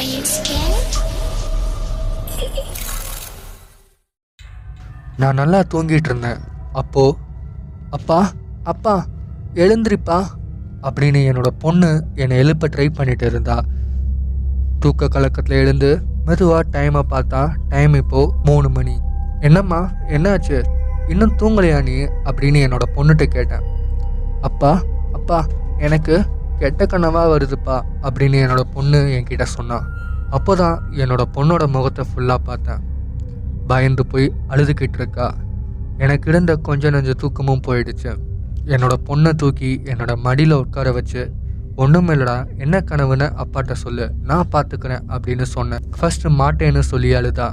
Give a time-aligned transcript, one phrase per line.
[0.00, 0.92] you scared?
[5.16, 6.38] நான் நல்லா தூங்கிட்டு இருந்தேன்.
[6.72, 7.16] அப்போ
[7.90, 8.30] அப்பா
[8.62, 9.06] அப்பா
[9.54, 10.18] எழுந்திரிப்பா
[10.82, 13.64] அப்படின்னு என்னோட பொண்ணு என்னை எழுப்ப ட்ரை பண்ணிட்டு இருந்தா.
[14.78, 19.00] தூக்க கலக்கத்தில் எழுந்து மெதுவாக டைமை பார்த்தா டைம் இப்போ மூணு மணி.
[19.40, 20.58] என்னம்மா என்னாச்சு?
[21.08, 21.96] இன்னும் தூங்கலையா நீ?
[22.02, 23.62] அப்படின்னு என்னோட பொண்ணுகிட்ட கேட்டேன்.
[24.40, 24.82] அப்பா
[25.12, 25.46] அப்பா
[25.78, 26.24] எனக்கு
[26.60, 29.86] கெட்ட கனவாக வருதுப்பா அப்படின்னு என்னோட பொண்ணு என்கிட்ட சொன்னான்
[30.36, 32.82] அப்போ தான் என்னோட பொண்ணோட முகத்தை ஃபுல்லாக பார்த்தேன்.
[33.70, 35.26] பயந்து போய் அழுதுகிட்டு இருக்கா.
[36.04, 38.10] எனக்கு இருந்த கொஞ்ச நஞ்ச தூக்கமும் போயிடுச்சு.
[38.74, 41.22] என்னோட பொண்ணை தூக்கி என்னோட மடியில் உட்கார வச்சு
[41.82, 45.84] ஒன்றும் இல்லடா என்ன கனவுன்னு அப்பாட்ட சொல்லு நான் பார்த்துக்கிறேன் அப்படின்னு சொன்னேன்.
[45.98, 47.48] ஃபர்ஸ்ட் மாட்டேன்னு சொல்லி அழுதா.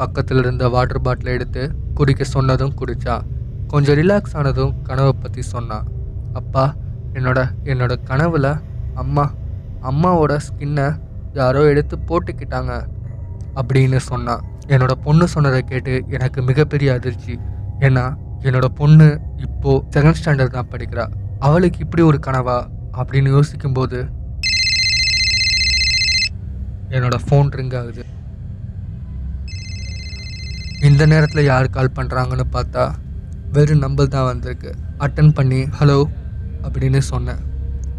[0.00, 1.62] பக்கத்தில் இருந்த வாட்டர் பாட்டிலை எடுத்து
[1.98, 3.14] குடிக்க சொன்னதும் குடித்தா
[3.72, 5.86] கொஞ்சம் ரிலாக்ஸ் ஆனதும் கனவை பற்றி சொன்னான்
[6.40, 6.64] அப்பா
[7.18, 7.40] என்னோட
[7.72, 8.46] என்னோட கனவுல
[9.02, 9.24] அம்மா
[9.90, 10.86] அம்மாவோட ஸ்கின்னை
[11.38, 12.72] யாரோ எடுத்து போட்டுக்கிட்டாங்க
[13.60, 14.42] அப்படின்னு சொன்னான்
[14.74, 17.34] என்னோட பொண்ணு சொன்னதை கேட்டு எனக்கு மிகப்பெரிய அதிர்ச்சி.
[17.86, 18.04] ஏன்னா
[18.46, 19.06] என்னோட பொண்ணு
[19.46, 21.04] இப்போ செகண்ட் ஸ்டாண்டர்ட் தான் படிக்கிறா.
[21.46, 22.58] அவளுக்கு இப்படி ஒரு கனவா
[23.00, 23.98] அப்படின்னு யோசிக்கும்போது
[26.96, 28.02] என்னோட ஃபோன் ரிங் ஆகுது.
[30.88, 32.84] இந்த நேரத்தில் யார் கால் பண்ணுறாங்கன்னு பார்த்தா
[33.56, 34.70] வெறும் நம்பர் தான் வந்திருக்கு.
[35.04, 35.98] அட்டன் பண்ணி ஹலோ
[36.66, 37.38] அப்படின்னு சொன்னேன்.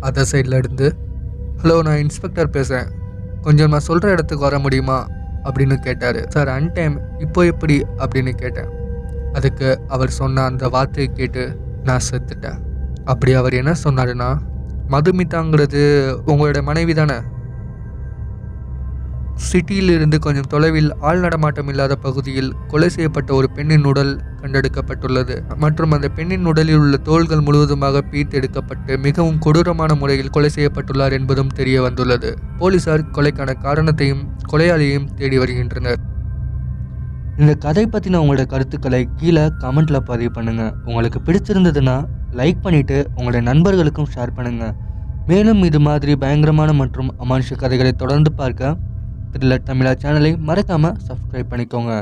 [0.01, 0.95] அதர் சைடில் இருந்து
[1.63, 2.93] ஹலோ நான் இன்ஸ்பெக்டர் பேசுகிறேன்
[3.41, 5.07] கொஞ்சம் நான் சொல்கிற இடத்துக்கு வர முடியுமா?
[5.43, 6.27] அப்படின்னு கேட்டார்.
[6.27, 7.85] சார் அன்டைம் இப்போ எப்படி?
[7.97, 8.67] அப்படின்னு கேட்டேன்.
[9.33, 12.57] அதுக்கு அவர் சொன்ன அந்த வார்த்தையை கேட்டு நான் செத்துட்டேன்.
[13.05, 14.37] அப்படி அவர் என்ன சொன்னாருன்னா
[14.89, 15.81] மதுமிதாங்கிறது
[16.27, 17.13] உங்களோட மனைவி தானே
[19.45, 25.35] சிட்டியில் இருந்து கொஞ்சம் தொலைவில் ஆள் நடமாட்டம் இல்லாத பகுதியில் கொலை செய்யப்பட்ட ஒரு பெண்ணின் உடல் கண்டெடுக்கப்பட்டுள்ளது.
[25.57, 31.81] மற்றும் அந்த பெண்ணின் உடலில் உள்ள தோள்கள் முழுவதுமாக பீத்தெடுக்கப்பட்டு மிகவும் கொடூரமான முறையில் கொலை செய்யப்பட்டுள்ளார் என்பதும் தெரிய
[31.81, 32.31] வந்துள்ளது.
[32.57, 36.01] போலீசார் கொலைக்கான காரணத்தையும் கொலையாளியையும் தேடி வருகின்றனர்.
[37.37, 40.73] இந்த கதை பற்றின உங்களோட கருத்துக்களை கீழே கமெண்ட்ல பதிவு பண்ணுங்க.
[40.85, 41.97] உங்களுக்கு பிடிச்சிருந்ததுன்னா
[42.31, 44.65] லைக் பண்ணிட்டு உங்களுடைய நண்பர்களுக்கும் ஷேர் பண்ணுங்க.
[45.27, 48.77] மேலும் இது மாதிரி பயங்கரமான மற்றும் அமானுஷ கதைகளை தொடர்ந்து பார்க்க
[49.33, 51.93] த்ரில்லர் தமிழா சேனலை மறக்காமல் சப்ஸ்கிரைப் பண்ணிக்கோங்க.